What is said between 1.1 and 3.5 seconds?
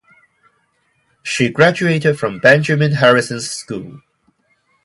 She graduated from Benjamin Harrison